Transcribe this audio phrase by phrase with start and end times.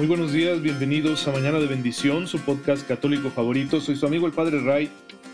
[0.00, 3.82] Muy buenos días, bienvenidos a Mañana de Bendición, su podcast católico favorito.
[3.82, 4.88] Soy su amigo el Padre Ray.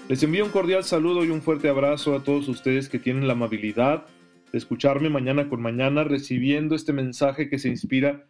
[0.08, 3.34] Les envío un cordial saludo y un fuerte abrazo a todos ustedes que tienen la
[3.34, 4.06] amabilidad
[4.50, 8.26] de escucharme mañana con mañana recibiendo este mensaje que se inspira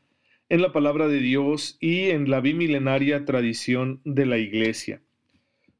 [0.50, 5.00] en la palabra de Dios y en la bimilenaria tradición de la Iglesia.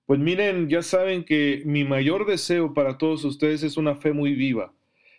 [0.06, 4.33] Pues miren, ya saben que mi mayor deseo para todos ustedes es una fe muy
[4.34, 4.73] viva,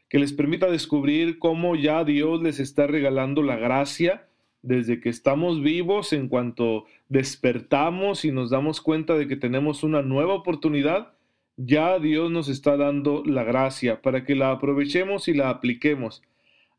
[0.09, 4.26] que les permita descubrir cómo ya Dios les está regalando la gracia,
[4.67, 10.01] desde que estamos vivos, en cuanto despertamos y nos damos cuenta de que tenemos una
[10.01, 11.13] nueva oportunidad,
[11.55, 16.21] ya Dios nos está dando la gracia para que la aprovechemos y la apliquemos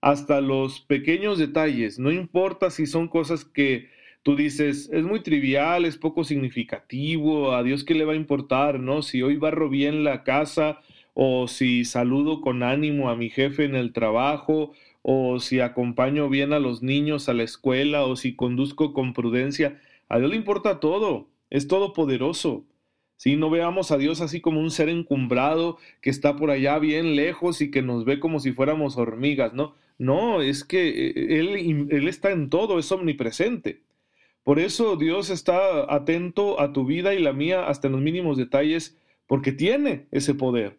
[0.03, 1.99] hasta los pequeños detalles.
[1.99, 3.89] No importa si son cosas que
[4.23, 8.79] tú dices, es muy trivial, es poco significativo, a Dios qué le va a importar,
[8.79, 9.01] ¿no?
[9.01, 10.81] Si hoy barro bien la casa
[11.15, 16.53] o si saludo con ánimo a mi jefe en el trabajo o si acompaño bien
[16.53, 19.81] a los niños a la escuela, o si conduzco con prudencia.
[20.09, 22.65] A Dios le importa todo, es todopoderoso.
[23.17, 27.17] Si no veamos a Dios así como un ser encumbrado que está por allá bien
[27.17, 29.75] lejos y que nos ve como si fuéramos hormigas, ¿no?
[29.99, 33.83] No, es que eh, Él, él está en todo, es omnipresente.
[34.45, 38.39] Por eso Dios está atento a tu vida y la mía hasta en los mínimos
[38.39, 40.79] detalles, porque tiene ese poder.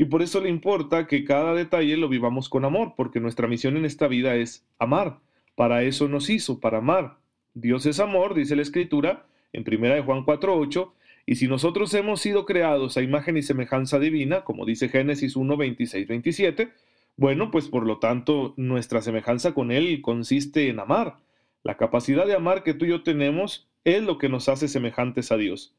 [0.00, 3.76] Y por eso le importa que cada detalle lo vivamos con amor, porque nuestra misión
[3.76, 5.18] en esta vida es amar.
[5.56, 7.18] Para eso nos hizo, para amar.
[7.52, 10.92] Dios es amor, dice la Escritura en 1 de Juan 4.8,
[11.26, 15.54] y si nosotros hemos sido creados a imagen y semejanza divina, como dice Génesis 1,
[15.58, 16.70] 26, 27,
[17.18, 21.18] bueno, pues por lo tanto nuestra semejanza con Él consiste en amar.
[21.62, 25.30] La capacidad de amar que tú y yo tenemos es lo que nos hace semejantes
[25.30, 25.74] a Dios.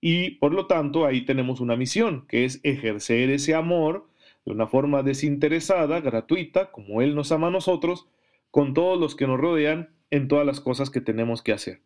[0.00, 4.08] Y por lo tanto ahí tenemos una misión, que es ejercer ese amor
[4.44, 8.06] de una forma desinteresada, gratuita, como Él nos ama a nosotros,
[8.50, 11.80] con todos los que nos rodean en todas las cosas que tenemos que hacer.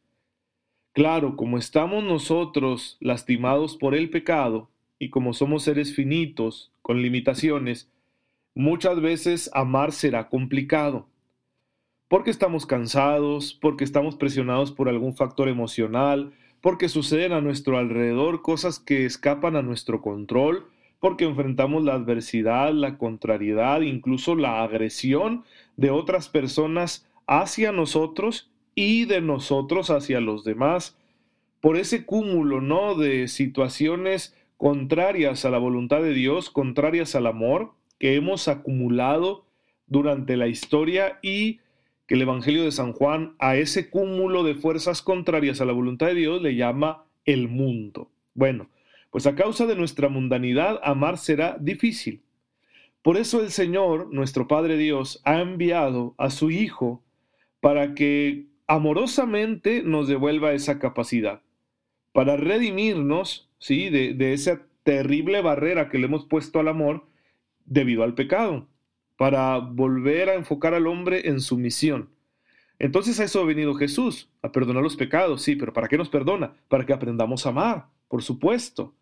[0.93, 7.91] Claro, como estamos nosotros lastimados por el pecado y como somos seres finitos, con limitaciones,
[8.55, 11.07] muchas veces amar será complicado.
[12.09, 18.43] Porque estamos cansados, porque estamos presionados por algún factor emocional, porque suceden a nuestro alrededor
[18.43, 20.67] cosas que escapan a nuestro control,
[20.99, 25.45] porque enfrentamos la adversidad, la contrariedad, incluso la agresión
[25.77, 30.97] de otras personas hacia nosotros y de nosotros hacia los demás,
[31.61, 32.95] por ese cúmulo, ¿no?
[32.95, 39.45] de situaciones contrarias a la voluntad de Dios, contrarias al amor que hemos acumulado
[39.87, 41.61] durante la historia y
[42.11, 46.09] que el Evangelio de San Juan a ese cúmulo de fuerzas contrarias a la voluntad
[46.09, 48.11] de Dios le llama el mundo.
[48.35, 48.69] Bueno,
[49.13, 52.21] pues a causa de nuestra mundanidad, amar será difícil.
[53.03, 57.01] Por eso el Señor, nuestro Padre Dios, ha enviado a su Hijo
[57.61, 61.43] para que amorosamente nos devuelva esa capacidad,
[62.11, 63.89] para redimirnos ¿sí?
[63.89, 67.07] de, de esa terrible barrera que le hemos puesto al amor
[67.67, 68.67] debido al pecado
[69.21, 72.09] para volver a enfocar al hombre en su misión.
[72.79, 76.09] Entonces a eso ha venido Jesús, a perdonar los pecados, sí, pero ¿para qué nos
[76.09, 76.55] perdona?
[76.69, 78.95] Para que aprendamos a amar, por supuesto.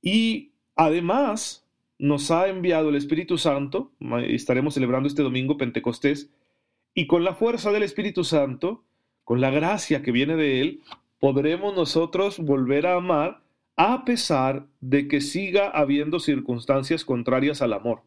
[0.00, 3.92] Y además nos ha enviado el Espíritu Santo,
[4.26, 6.30] estaremos celebrando este domingo Pentecostés,
[6.94, 8.84] y con la fuerza del Espíritu Santo,
[9.22, 10.80] con la gracia que viene de Él,
[11.20, 13.42] podremos nosotros volver a amar
[13.76, 18.05] a pesar de que siga habiendo circunstancias contrarias al amor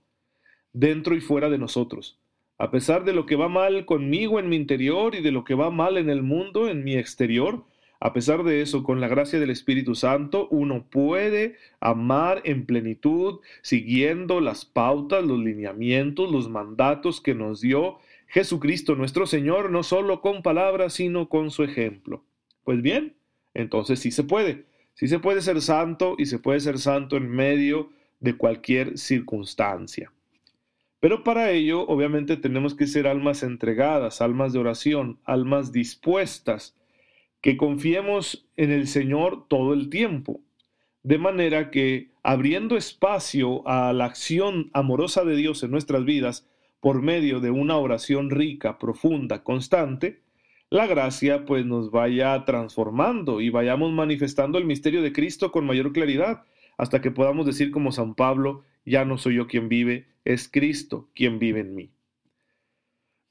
[0.73, 2.19] dentro y fuera de nosotros.
[2.57, 5.55] A pesar de lo que va mal conmigo en mi interior y de lo que
[5.55, 7.63] va mal en el mundo en mi exterior,
[8.01, 13.39] a pesar de eso, con la gracia del Espíritu Santo, uno puede amar en plenitud,
[13.61, 20.21] siguiendo las pautas, los lineamientos, los mandatos que nos dio Jesucristo nuestro Señor, no solo
[20.21, 22.23] con palabras, sino con su ejemplo.
[22.63, 23.15] Pues bien,
[23.53, 24.65] entonces sí se puede.
[24.93, 27.89] Sí se puede ser santo y se puede ser santo en medio
[28.19, 30.11] de cualquier circunstancia.
[30.99, 36.75] Pero para ello, obviamente, tenemos que ser almas entregadas, almas de oración, almas dispuestas,
[37.41, 40.41] que confiemos en el Señor todo el tiempo.
[41.03, 46.45] De manera que, abriendo espacio a la acción amorosa de Dios en nuestras vidas,
[46.81, 50.21] por medio de una oración rica, profunda, constante,
[50.69, 55.93] la gracia pues nos vaya transformando y vayamos manifestando el misterio de Cristo con mayor
[55.93, 56.43] claridad,
[56.77, 61.09] hasta que podamos decir como San Pablo, ya no soy yo quien vive, es Cristo
[61.13, 61.91] quien vive en mí.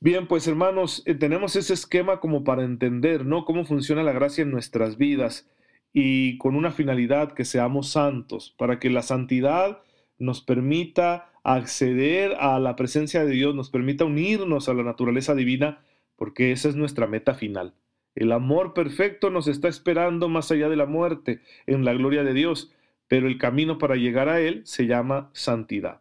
[0.00, 3.44] Bien, pues hermanos, eh, tenemos ese esquema como para entender, ¿no?
[3.44, 5.50] Cómo funciona la gracia en nuestras vidas
[5.92, 9.82] y con una finalidad que seamos santos, para que la santidad
[10.18, 15.82] nos permita acceder a la presencia de Dios, nos permita unirnos a la naturaleza divina,
[16.14, 17.74] porque esa es nuestra meta final.
[18.14, 22.34] El amor perfecto nos está esperando más allá de la muerte, en la gloria de
[22.34, 22.72] Dios,
[23.08, 26.00] pero el camino para llegar a Él se llama santidad.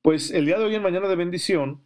[0.00, 1.80] Pues el día de hoy en Mañana de Bendición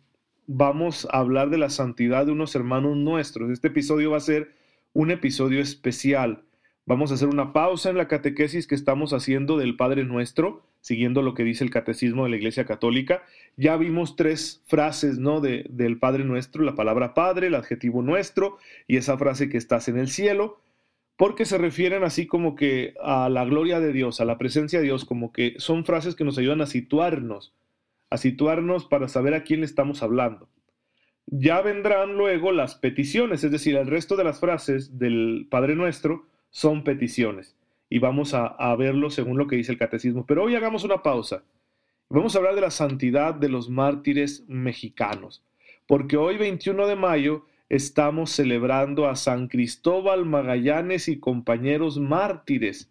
[0.47, 3.51] vamos a hablar de la santidad de unos hermanos nuestros.
[3.51, 4.55] Este episodio va a ser
[4.93, 6.45] un episodio especial
[6.89, 11.21] Vamos a hacer una pausa en la catequesis que estamos haciendo del Padre Nuestro, siguiendo
[11.21, 13.25] lo que dice el Catecismo de la Iglesia Católica.
[13.57, 15.41] Ya vimos tres frases ¿no?
[15.41, 19.89] De, del Padre Nuestro, la palabra Padre, el adjetivo nuestro y esa frase que estás
[19.89, 20.61] en el cielo,
[21.17, 24.85] porque se refieren así como que a la gloria de Dios, a la presencia de
[24.85, 27.55] Dios, como que son frases que nos ayudan a situarnos,
[28.11, 30.49] a situarnos para saber a quién estamos hablando.
[31.27, 36.27] Ya vendrán luego las peticiones, es decir, el resto de las frases del Padre Nuestro,
[36.51, 37.57] son peticiones
[37.89, 40.25] y vamos a, verlo según lo que dice el catecismo.
[40.27, 41.43] Pero hoy hagamos una pausa.
[42.09, 45.43] Vamos a hablar de la santidad de los mártires mexicanos,
[45.87, 52.91] porque hoy 21 de mayo estamos celebrando a San Cristóbal Magallanes y compañeros mártires,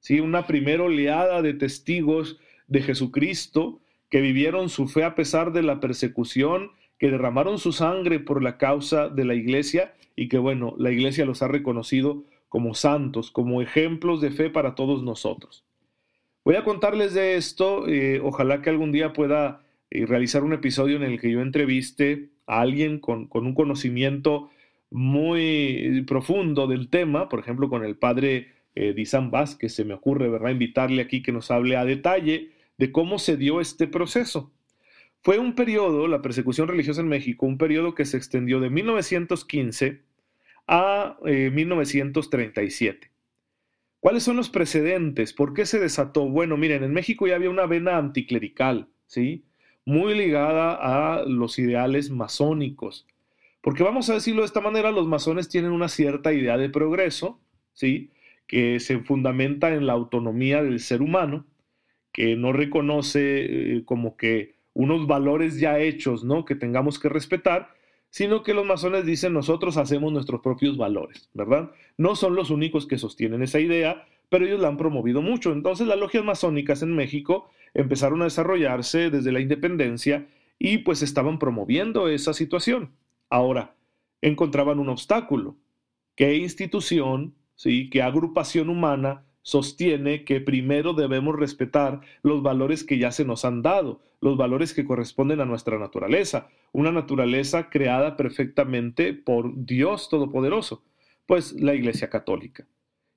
[0.00, 0.20] ¿sí?
[0.20, 3.80] una primera oleada de testigos de Jesucristo
[4.10, 8.56] que vivieron su fe a pesar de la persecución, que derramaron su sangre por la
[8.56, 13.60] causa de la iglesia y que bueno, la iglesia los ha reconocido como santos, como
[13.60, 15.64] ejemplos de fe para todos nosotros.
[16.44, 20.96] Voy a contarles de esto, eh, ojalá que algún día pueda eh, realizar un episodio
[20.96, 24.50] en el que yo entreviste a alguien con, un conocimiento
[24.90, 30.28] muy profundo del tema, por ejemplo, con el padre eh, Dizan Vázquez, se me ocurre,
[30.28, 34.52] ¿verdad?, invitarle aquí que nos hable a detalle de cómo se dio este proceso.
[35.20, 40.02] Fue un periodo, la persecución religiosa en México, un periodo que se extendió de 1915
[40.66, 43.06] a 1937.
[43.06, 43.10] Eh,
[44.00, 45.32] ¿Cuáles son los precedentes?
[45.32, 46.28] ¿Por qué se desató?
[46.28, 49.44] Bueno, miren, en México ya había una vena anticlerical, ¿sí?
[49.84, 53.06] Muy ligada a los ideales masónicos.
[53.60, 57.40] Porque vamos a decirlo de esta manera, los masones tienen una cierta idea de progreso,
[57.72, 58.10] ¿sí?
[58.46, 61.46] Que se fundamenta en la autonomía del ser humano,
[62.12, 66.44] que no reconoce eh, como que unos valores ya hechos, ¿no?
[66.44, 67.74] Que tengamos que respetar,
[68.10, 71.72] sino que los masones dicen nosotros hacemos nuestros propios valores, ¿verdad?
[71.96, 75.52] No son los únicos que sostienen esa idea, pero ellos la han promovido mucho.
[75.52, 80.26] Entonces las logias masónicas en México empezaron a desarrollarse desde la independencia
[80.58, 82.92] y pues estaban promoviendo esa situación.
[83.30, 83.74] Ahora,
[84.22, 85.56] encontraban un obstáculo.
[86.16, 93.12] ¿Qué institución, sí, qué agrupación humana sostiene que primero debemos respetar los valores que ya
[93.12, 99.12] se nos han dado, los valores que corresponden a nuestra naturaleza, una naturaleza creada perfectamente
[99.12, 100.82] por Dios Todopoderoso,
[101.26, 102.66] pues la Iglesia Católica.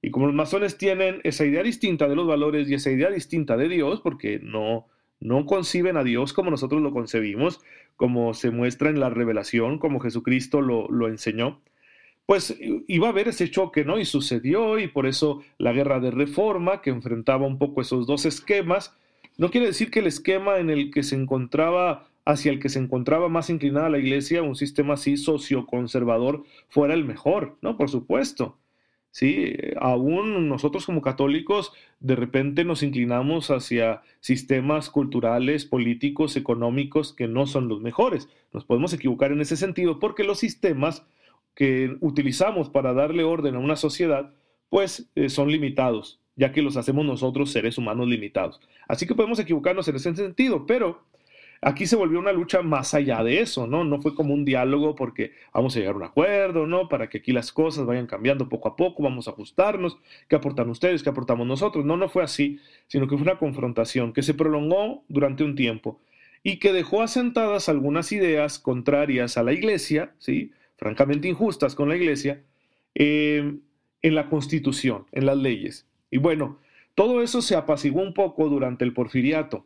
[0.01, 3.57] Y como los masones tienen esa idea distinta de los valores y esa idea distinta
[3.57, 4.87] de Dios, porque no,
[5.19, 7.61] no conciben a Dios como nosotros lo concebimos,
[7.95, 11.61] como se muestra en la revelación, como Jesucristo lo, lo enseñó,
[12.27, 13.97] pues iba a haber ese choque, ¿no?
[13.97, 18.25] Y sucedió, y por eso la guerra de reforma, que enfrentaba un poco esos dos
[18.25, 18.93] esquemas,
[19.37, 22.79] no quiere decir que el esquema en el que se encontraba, hacia el que se
[22.79, 27.77] encontraba más inclinada la iglesia, un sistema así socioconservador, fuera el mejor, ¿no?
[27.77, 28.57] Por supuesto.
[29.11, 37.27] Sí, aún nosotros como católicos de repente nos inclinamos hacia sistemas culturales, políticos, económicos que
[37.27, 38.29] no son los mejores.
[38.53, 41.07] Nos podemos equivocar en ese sentido porque los sistemas
[41.55, 44.31] que utilizamos para darle orden a una sociedad,
[44.69, 48.61] pues eh, son limitados, ya que los hacemos nosotros seres humanos limitados.
[48.87, 51.01] Así que podemos equivocarnos en ese sentido, pero
[51.61, 53.83] aquí se volvió una lucha más allá de eso, ¿no?
[53.83, 56.89] No fue como un diálogo porque vamos a llegar a un acuerdo, ¿no?
[56.89, 59.97] Para que aquí las cosas vayan cambiando poco a poco, vamos a ajustarnos,
[60.27, 61.03] ¿qué aportan ustedes?
[61.03, 61.85] ¿Qué aportamos nosotros?
[61.85, 65.99] No, no fue así, sino que fue una confrontación que se prolongó durante un tiempo
[66.43, 70.51] y que dejó asentadas algunas ideas contrarias a la iglesia, ¿sí?
[70.77, 72.43] francamente injustas con la Iglesia,
[72.95, 73.57] eh,
[74.01, 75.87] en la Constitución, en las leyes.
[76.09, 76.59] Y bueno,
[76.95, 79.65] todo eso se apaciguó un poco durante el porfiriato.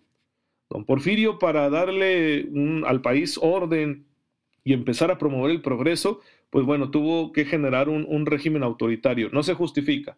[0.72, 2.50] Don Porfirio, para darle
[2.86, 4.06] al país orden
[4.64, 9.30] y empezar a promover el progreso, pues bueno, tuvo que generar un, régimen autoritario.
[9.32, 10.18] No se justifica,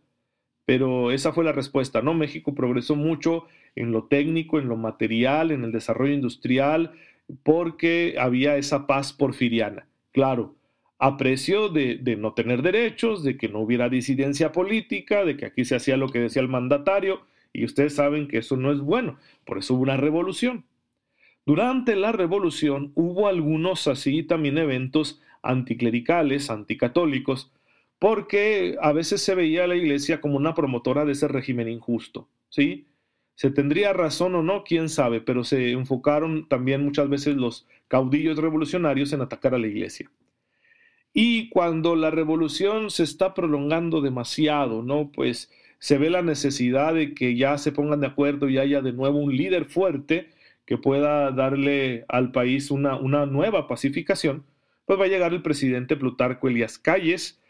[0.65, 2.13] pero esa fue la respuesta, ¿no?
[2.13, 3.45] México progresó mucho
[3.75, 6.91] en lo técnico, en lo material, en el desarrollo industrial,
[7.43, 9.87] porque había esa paz porfiriana.
[10.11, 10.55] Claro,
[10.99, 15.65] a precio de, no tener derechos, de que no hubiera disidencia política, de que aquí
[15.65, 17.21] se hacía lo que decía el mandatario,
[17.53, 20.65] y ustedes saben que eso no es bueno, por eso hubo una revolución.
[21.45, 27.51] Durante la revolución hubo algunos así también eventos anticlericales, anticatólicos,
[27.99, 32.27] porque a veces se veía a la iglesia como una promotora de ese régimen injusto,
[32.49, 32.87] ¿sí?
[33.35, 38.37] Se tendría razón o no, quién sabe, pero se enfocaron también muchas veces los caudillos
[38.37, 40.09] revolucionarios en atacar a la iglesia.
[41.13, 45.11] Y cuando la revolución se está prolongando demasiado, ¿no?
[45.11, 45.51] Pues
[45.83, 49.19] se ve la necesidad de que ya se pongan de acuerdo y haya de nuevo
[49.19, 50.29] un líder fuerte
[50.65, 54.45] que pueda darle al país una, una nueva pacificación,
[54.85, 57.41] pues va a llegar el presidente Plutarco Elias Calles,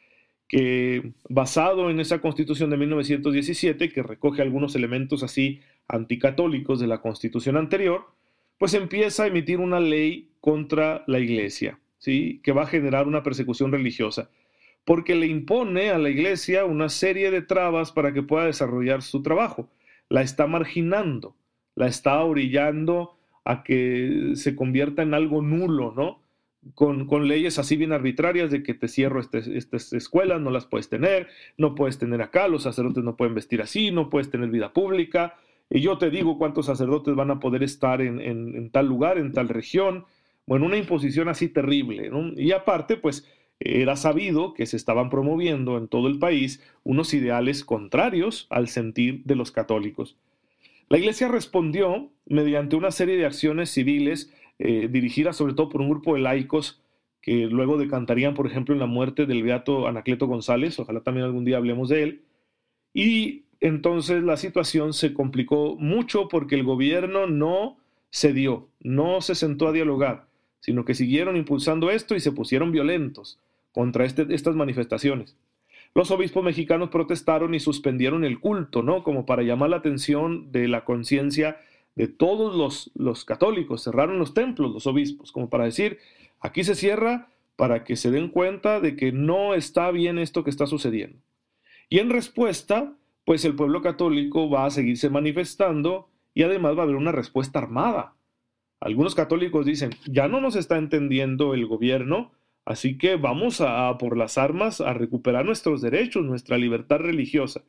[0.48, 7.02] que basado en esa constitución de 1917, que recoge algunos elementos así anticatólicos de la
[7.02, 8.08] constitución anterior,
[8.58, 12.40] pues empieza a emitir una ley contra la iglesia, ¿sí?
[12.42, 14.32] que va a generar una persecución religiosa,
[14.86, 19.22] porque le impone a la iglesia una serie de trabas para que pueda desarrollar su
[19.22, 19.70] trabajo.
[20.10, 21.36] La está marginando,
[21.76, 26.22] la está orillando a que se convierta en algo nulo, ¿no?
[26.76, 30.66] Con, con, leyes así bien arbitrarias de que te cierro este, estas escuelas, no las
[30.66, 34.50] puedes tener, no puedes tener acá, los sacerdotes no pueden vestir así, no puedes tener
[34.50, 35.36] vida pública,
[35.70, 39.18] y yo te digo cuántos sacerdotes van a poder estar en, en, en tal lugar,
[39.18, 40.06] en tal región,
[40.46, 42.12] bueno, una imposición así terrible.
[42.36, 43.28] Y aparte, pues
[43.60, 49.24] era sabido que se estaban promoviendo en todo el país unos ideales contrarios al sentir
[49.24, 50.18] de los católicos.
[50.90, 55.90] La Iglesia respondió mediante una serie de acciones civiles eh, dirigidas sobre todo por un
[55.90, 56.82] grupo de laicos
[57.22, 61.46] que luego decantarían, por ejemplo, en la muerte del beato Anacleto González, ojalá también algún
[61.46, 62.22] día hablemos de él,
[62.94, 67.78] y entonces la situación se complicó mucho porque el gobierno no
[68.12, 70.28] cedió, no se sentó a dialogar,
[70.64, 73.38] sino que siguieron impulsando esto y se pusieron violentos
[73.74, 75.36] contra este, estas manifestaciones
[75.96, 79.04] los obispos mexicanos protestaron y suspendieron el culto, ¿no?
[79.04, 81.58] Como para llamar la atención de la conciencia
[81.96, 83.84] de todos los, los católicos.
[83.84, 86.00] Cerraron los templos los obispos, como para decir,
[86.40, 90.50] aquí se cierra para que se den cuenta de que no está bien esto que
[90.50, 91.20] está sucediendo.
[91.90, 92.94] Y en respuesta,
[93.24, 97.60] pues el pueblo católico va a seguirse manifestando y además va a haber una respuesta
[97.60, 98.14] armada.
[98.84, 102.32] Algunos católicos dicen, ya no nos está entendiendo el gobierno,
[102.66, 107.64] Así que vamos a, por las armas a recuperar nuestros derechos, nuestra libertad religiosa.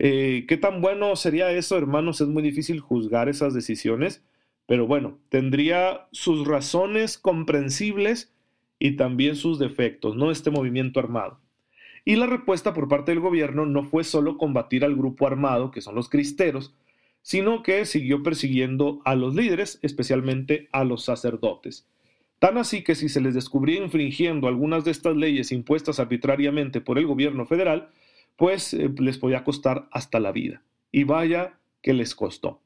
[0.00, 2.20] Eh, ¿Qué tan bueno sería eso, hermanos?
[2.20, 4.24] Es muy difícil juzgar esas decisiones,
[4.66, 8.32] pero bueno, tendría sus razones comprensibles
[8.80, 10.30] y también sus defectos, ¿no?
[10.30, 11.40] Este movimiento armado.
[12.04, 15.80] Y la respuesta por parte del gobierno no fue solo combatir al grupo armado, que
[15.80, 16.74] son los cristeros,
[17.28, 21.86] sino que siguió persiguiendo a los líderes, especialmente a los sacerdotes.
[22.38, 26.96] Tan así que si se les descubría infringiendo algunas de estas leyes impuestas arbitrariamente por
[26.96, 27.90] el gobierno federal,
[28.36, 30.62] pues eh, les podía costar hasta la vida.
[30.90, 32.62] Y vaya que les costó.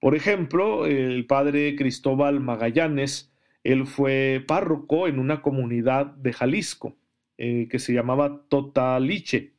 [0.00, 3.30] Por ejemplo, el padre Cristóbal Magallanes,
[3.62, 6.96] él fue párroco en una comunidad de Jalisco
[7.36, 9.51] eh, que se llamaba Totaliche.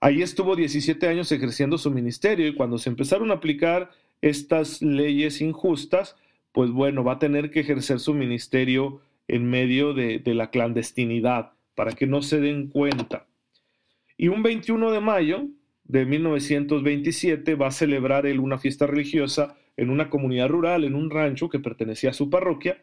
[0.00, 5.40] Ahí estuvo 17 años ejerciendo su ministerio y cuando se empezaron a aplicar estas leyes
[5.40, 6.16] injustas,
[6.52, 11.92] pues bueno, va a tener que ejercer su ministerio en medio de, la clandestinidad para
[11.92, 13.26] que no se den cuenta.
[14.16, 15.46] Y un 21 de mayo
[15.84, 21.10] de 1927 va a celebrar él una fiesta religiosa en una comunidad rural, en un
[21.10, 22.82] rancho que pertenecía a su parroquia,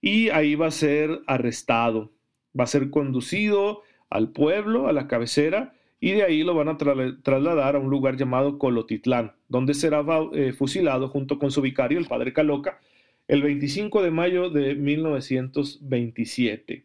[0.00, 2.12] y ahí va a ser arrestado,
[2.58, 6.76] va a ser conducido al pueblo, a la cabecera, y de ahí lo van a
[6.76, 12.06] trasladar a un lugar llamado Colotitlán, donde será eh, fusilado junto con su vicario, el
[12.06, 12.80] padre Caloca,
[13.28, 16.84] el 25 de mayo de 1927.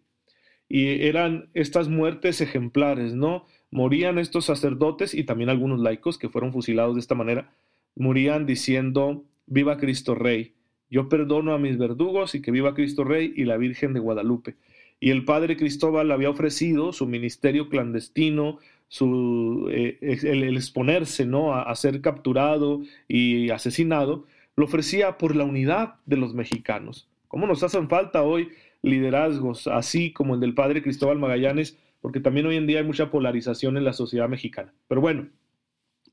[0.69, 3.47] Y eran estas muertes ejemplares, ¿no?
[3.71, 7.49] Morían estos sacerdotes y también algunos laicos que fueron fusilados de esta manera,
[7.95, 10.53] morían diciendo, viva Cristo Rey,
[10.91, 14.57] yo perdono a mis verdugos y que viva Cristo Rey y la Virgen de Guadalupe.
[14.99, 21.53] Y el padre Cristóbal había ofrecido su ministerio clandestino, su, eh, el, exponerse ¿no?
[21.53, 24.25] a ser capturado y asesinado,
[24.55, 27.07] lo ofrecía por la unidad de los mexicanos.
[27.27, 28.49] ¿Cómo nos hacen falta hoy
[28.81, 31.77] liderazgos así como el del padre Cristóbal Magallanes?
[32.01, 34.73] Porque también hoy en día hay mucha polarización en la sociedad mexicana.
[34.87, 35.27] Pero bueno,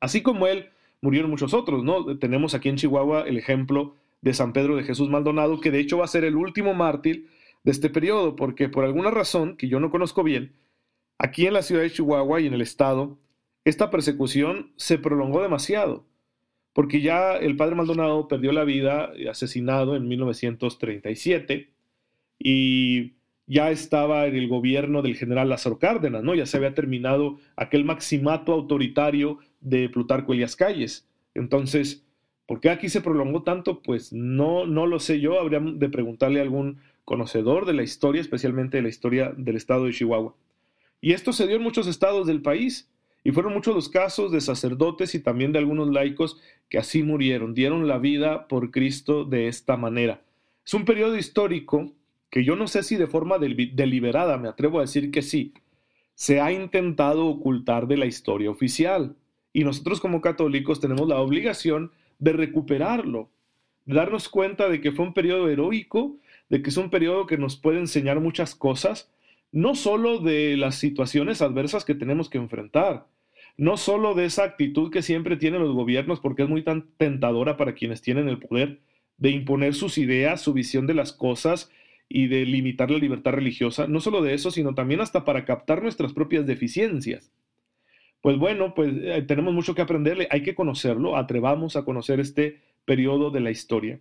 [0.01, 2.19] así como él, murieron muchos otros, ¿no?
[2.19, 5.99] Tenemos aquí en Chihuahua el ejemplo de San Pedro de Jesús Maldonado, que de hecho
[5.99, 7.29] va a ser el último mártir
[7.63, 10.53] de este periodo, porque por alguna razón que yo no conozco bien,
[11.19, 13.19] aquí en la ciudad de Chihuahua y en el estado,
[13.65, 16.07] esta persecución se prolongó demasiado
[16.75, 21.71] porque ya el padre Maldonado perdió la vida eh, asesinado en 1937
[22.39, 23.15] y
[23.47, 26.35] ya estaba en el gobierno del general Lázaro Cárdenas, ¿no?
[26.35, 31.09] Ya se había terminado aquel maximato autoritario de Plutarco Elias Calles.
[31.35, 32.05] Entonces,
[32.47, 33.81] ¿por qué aquí se prolongó tanto?
[33.81, 38.21] Pues no, no lo sé yo, habría de preguntarle a algún conocedor de la historia,
[38.21, 40.35] especialmente de la historia del estado de Chihuahua.
[41.05, 42.91] Y esto se dio en muchos estados del país,
[43.23, 47.53] y fueron muchos los casos de sacerdotes y también de algunos laicos que así murieron,
[47.53, 50.23] dieron la vida por Cristo de esta manera.
[50.65, 51.93] Es un periodo histórico
[52.31, 55.53] que yo no sé si de forma deliberada, me atrevo a decir que sí,
[56.15, 59.15] se ha intentado ocultar de la historia oficial.
[59.53, 63.29] Y nosotros como católicos tenemos la obligación de recuperarlo,
[63.85, 66.17] de darnos cuenta de que fue un periodo heroico,
[66.49, 69.11] de que es un periodo que nos puede enseñar muchas cosas,
[69.55, 73.07] no solo de las situaciones adversas que tenemos que enfrentar,
[73.57, 77.57] no solo de esa actitud que siempre tienen los gobiernos, porque es muy tan tentadora
[77.57, 78.81] para quienes tienen el poder
[79.17, 81.71] de imponer sus ideas, su visión de las cosas
[82.09, 85.85] y de limitar la libertad religiosa, no solo de eso, sino también hasta para captar
[85.85, 87.31] nuestras propias deficiencias.
[88.23, 92.61] Pues bueno, pues eh, tenemos mucho que aprenderle, hay que conocerlo, atrevamos a conocer este
[92.85, 94.01] periodo de la historia.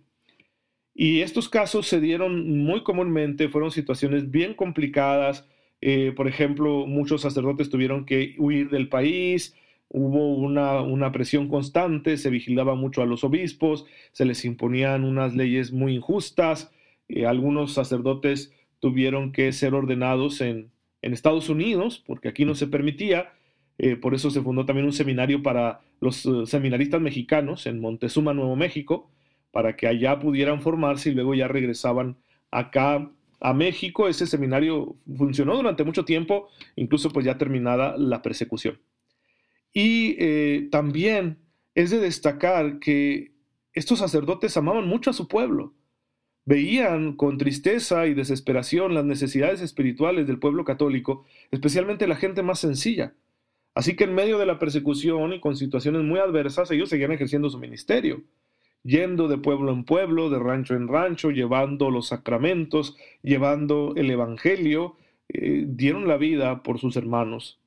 [0.94, 5.46] Y estos casos se dieron muy comúnmente, fueron situaciones bien complicadas,
[5.80, 9.54] eh, por ejemplo, muchos sacerdotes tuvieron que huir del país,
[9.88, 15.34] hubo una, una, presión constante, se vigilaba mucho a los obispos, se les imponían unas
[15.34, 16.72] leyes muy injustas,
[17.08, 20.72] eh, algunos sacerdotes tuvieron que ser ordenados en,
[21.02, 23.34] Estados Unidos, porque aquí no se permitía.
[23.76, 28.56] Eh, por eso se fundó también un seminario para los seminaristas mexicanos en Montezuma, Nuevo
[28.56, 29.10] México,
[29.54, 32.18] para que allá pudieran formarse y luego ya regresaban
[32.50, 34.08] acá a México.
[34.08, 38.78] Ese seminario funcionó durante mucho tiempo, incluso pues ya terminada la persecución.
[39.72, 41.38] Y también
[41.74, 43.32] es de destacar que
[43.72, 45.72] estos sacerdotes amaban mucho a su pueblo
[46.46, 52.58] veían con tristeza y desesperación las necesidades espirituales del pueblo católico, especialmente la gente más
[52.58, 53.14] sencilla.
[53.74, 57.48] Así que en medio de la persecución y con situaciones muy adversas, ellos seguían ejerciendo
[57.48, 58.22] su ministerio,
[58.84, 64.96] yendo de pueblo en pueblo, de rancho en rancho, llevando los sacramentos, llevando el Evangelio,
[65.28, 67.58] eh, dieron la vida por sus hermanos,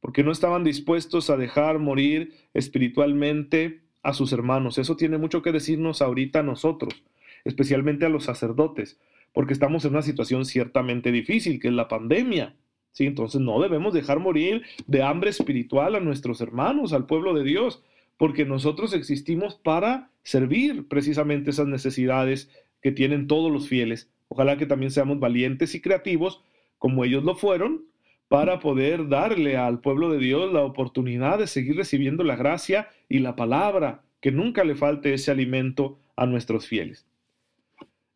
[0.00, 4.78] porque no estaban dispuestos a dejar morir espiritualmente a sus hermanos.
[4.78, 7.02] Eso tiene mucho que decirnos ahorita a nosotros
[7.46, 8.98] especialmente a los sacerdotes,
[9.32, 12.56] porque estamos en una situación ciertamente difícil, que es la pandemia.
[12.90, 13.06] ¿sí?
[13.06, 17.82] Entonces no debemos dejar morir de hambre espiritual a nuestros hermanos, al pueblo de Dios,
[18.16, 22.50] porque nosotros existimos para servir precisamente esas necesidades
[22.82, 24.10] que tienen todos los fieles.
[24.28, 26.42] Ojalá que también seamos valientes y creativos,
[26.78, 27.84] como ellos lo fueron,
[28.28, 33.20] para poder darle al pueblo de Dios la oportunidad de seguir recibiendo la gracia y
[33.20, 37.06] la palabra, que nunca le falte ese alimento a nuestros fieles.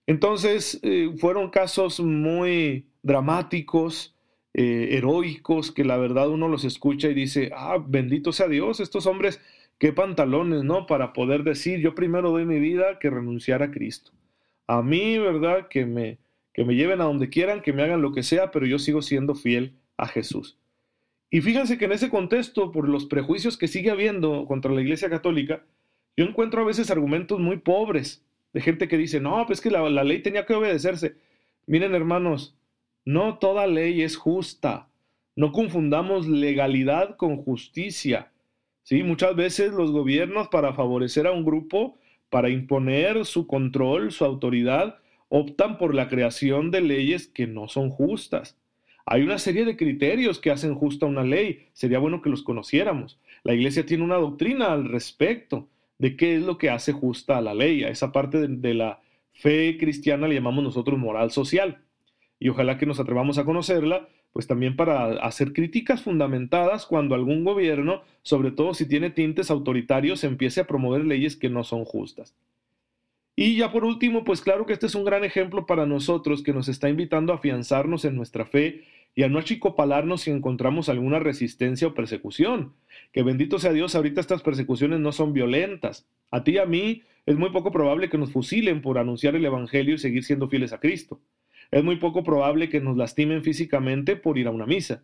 [0.06, 4.16] Entonces, eh, fueron casos muy dramáticos,
[4.52, 9.06] eh, heroicos, que la verdad uno los escucha y dice, ah, bendito sea Dios, estos
[9.06, 9.40] hombres,
[9.80, 10.86] qué pantalones, ¿no?
[10.86, 14.12] Para poder decir, yo primero doy mi vida que renunciar a Cristo.
[14.68, 15.68] A mí, ¿verdad?
[15.68, 16.18] Que me,
[16.52, 19.00] que me lleven a donde quieran, que me hagan lo que sea, pero yo sigo
[19.02, 20.58] siendo fiel a Jesús.
[21.30, 25.08] Y fíjense que en ese contexto, por los prejuicios que sigue habiendo contra la Iglesia
[25.08, 25.64] Católica,
[26.14, 29.88] yo encuentro a veces argumentos muy pobres de gente que dice, no, pues que la,
[29.88, 31.16] la ley tenía que obedecerse.
[31.66, 32.54] Miren hermanos,
[33.06, 34.88] no toda ley es justa.
[35.36, 38.29] No confundamos legalidad con justicia.
[38.82, 39.02] ¿Sí?
[39.02, 44.98] Muchas veces los gobiernos para favorecer a un grupo, para imponer su control, su autoridad,
[45.28, 48.58] optan por la creación de leyes que no son justas.
[49.06, 51.68] Hay una serie de criterios que hacen justa una ley.
[51.72, 53.18] Sería bueno que los conociéramos.
[53.42, 57.40] La iglesia tiene una doctrina al respecto de qué es lo que hace justa a
[57.40, 57.82] la ley.
[57.82, 59.00] A esa parte de, la
[59.32, 61.82] fe cristiana le llamamos nosotros moral social.
[62.38, 67.44] Y ojalá que nos atrevamos a conocerla, pues también para hacer críticas fundamentadas cuando algún
[67.44, 72.34] gobierno, sobre todo si tiene tintes autoritarios, empiece a promover leyes que no son justas.
[73.36, 76.52] Y ya por último, pues claro que este es un gran ejemplo para nosotros que
[76.52, 81.18] nos está invitando a afianzarnos en nuestra fe y a no achicopalarnos si encontramos alguna
[81.18, 82.74] resistencia o persecución.
[83.12, 86.06] Que bendito sea Dios, ahorita estas persecuciones no son violentas.
[86.30, 89.44] A ti y a mí es muy poco probable que nos fusilen por anunciar el
[89.44, 91.20] Evangelio y seguir siendo fieles a Cristo.
[91.70, 95.02] Es muy poco probable que nos lastimen físicamente por ir a una misa.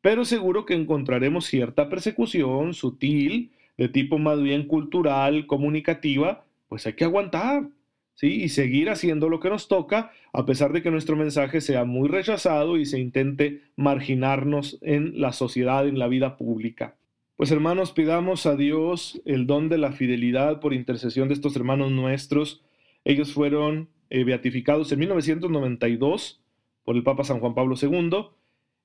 [0.00, 6.94] Pero seguro que encontraremos cierta persecución sutil, de tipo más bien cultural, comunicativa, pues hay
[6.94, 7.68] que aguantar.
[8.16, 8.42] ¿sí?
[8.42, 12.08] y seguir haciendo lo que nos toca, a pesar de que nuestro mensaje sea muy
[12.08, 16.96] rechazado y se intente marginarnos en la sociedad, en la vida pública.
[17.36, 21.92] Pues hermanos, pidamos a Dios el don de la fidelidad por intercesión de estos hermanos
[21.92, 22.64] nuestros.
[23.04, 26.40] Ellos fueron eh, beatificados en 1992
[26.84, 28.26] por el Papa San Juan Pablo II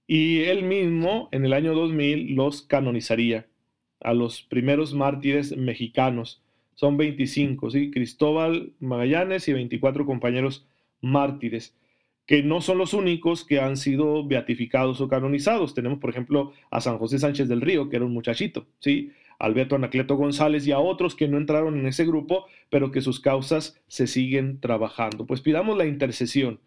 [0.07, 3.47] y él mismo en el año 2000 los canonizaría
[4.01, 6.41] a los primeros mártires mexicanos.
[6.75, 7.91] Son 25, ¿sí?
[7.91, 10.65] Cristóbal Magallanes y 24 compañeros
[11.01, 11.75] mártires,
[12.25, 15.73] que no son los únicos que han sido beatificados o canonizados.
[15.73, 19.12] Tenemos, por ejemplo, a San José Sánchez del Río, que era un muchachito, ¿sí?
[19.41, 23.19] Alberto Anacleto González y a otros que no entraron en ese grupo, pero que sus
[23.19, 25.25] causas se siguen trabajando.
[25.25, 26.60] Pues pidamos la intercesión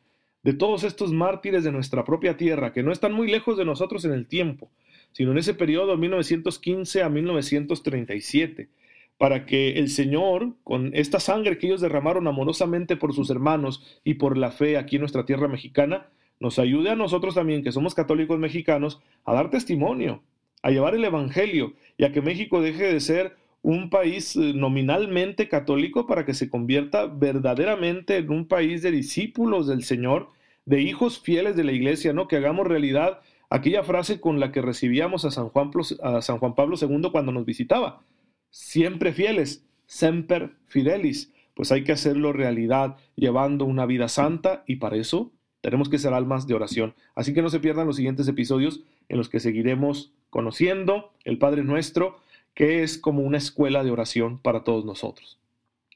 [0.43, 4.05] de todos estos mártires de nuestra propia tierra, que no están muy lejos de nosotros
[4.05, 4.71] en el tiempo,
[5.13, 8.69] sino en ese periodo 1915 a 1937,
[9.17, 14.15] para que el Señor, con esta sangre que ellos derramaron amorosamente por sus hermanos y
[14.15, 16.09] por la fe aquí en nuestra tierra mexicana,
[16.41, 20.23] nos ayude a nosotros también, que somos católicos mexicanos, a dar testimonio,
[20.64, 25.46] a llevar el Evangelio y a que México deje de ser un país eh, nominalmente
[25.46, 30.31] católico para que se convierta verdaderamente en un país de discípulos del Señor,
[30.64, 32.29] de hijos fieles de la iglesia, ¿no?
[32.29, 35.70] Que hagamos realidad aquella frase con la que recibíamos a San Juan,
[36.03, 38.03] a San Juan Pablo II cuando nos visitaba.
[38.48, 41.31] Siempre fieles, semper fidelis.
[41.55, 46.14] Pues hay que hacerlo realidad, llevando una vida santa y para eso tenemos que ser
[46.14, 46.94] almas de oración.
[47.14, 51.62] Así que no se pierdan los siguientes episodios en los que seguiremos conociendo el Padre
[51.62, 52.19] Nuestro
[52.55, 55.38] que es como una escuela de oración para todos nosotros.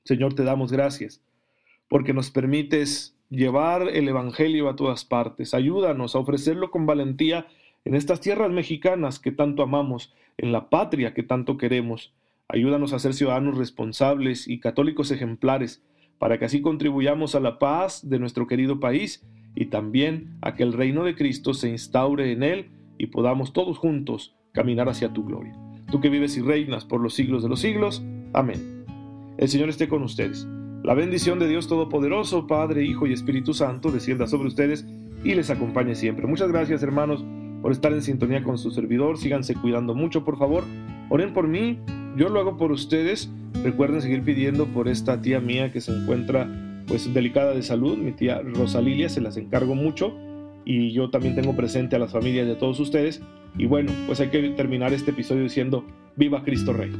[0.05, 1.23] Señor, te damos gracias
[1.89, 5.55] porque nos permites llevar el Evangelio a todas partes.
[5.55, 7.47] Ayúdanos a ofrecerlo con valentía
[7.85, 12.13] en estas tierras mexicanas que tanto amamos, en la patria que tanto queremos.
[12.49, 15.83] Ayúdanos a ser ciudadanos responsables y católicos ejemplares,
[16.19, 20.63] para que así contribuyamos a la paz de nuestro querido país y también a que
[20.63, 25.25] el reino de Cristo se instaure en él y podamos todos juntos caminar hacia tu
[25.25, 25.57] gloria
[25.91, 28.03] tú que vives y reinas por los siglos de los siglos.
[28.33, 28.85] Amén.
[29.39, 30.47] El Señor esté con ustedes.
[30.83, 34.87] La bendición de Dios Todopoderoso, Padre, Hijo y Espíritu Santo, descienda sobre ustedes
[35.25, 36.27] y les acompañe siempre.
[36.27, 37.25] Muchas gracias, hermanos,
[37.63, 39.19] por estar en sintonía con su servidor.
[39.19, 40.65] Síganse cuidando mucho, por favor.
[41.09, 41.79] Oren por mí,
[42.17, 43.31] yo lo hago por ustedes.
[43.65, 46.49] Recuerden seguir pidiendo por esta tía mía que se encuentra
[46.87, 50.15] pues delicada de salud, mi tía Rosalilia, se las encargo mucho
[50.69, 53.23] y yo también tengo presente a las familias de todos ustedes.
[53.57, 55.83] Y bueno, pues hay que terminar este episodio diciendo,
[56.15, 56.93] viva Cristo Rey.